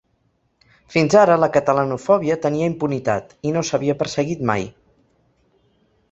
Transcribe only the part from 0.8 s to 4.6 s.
Fins ara la catalanofòbia tenia impunitat, i no s’havia perseguit